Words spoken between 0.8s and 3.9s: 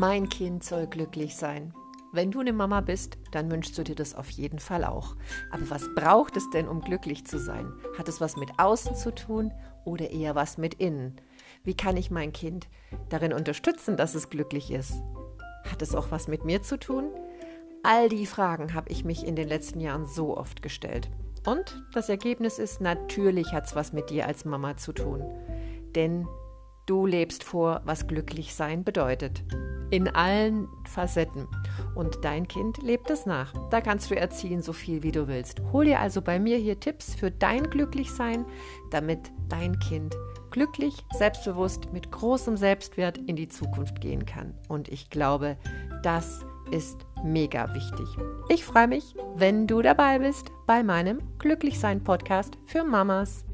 glücklich sein. Wenn du eine Mama bist, dann wünschst du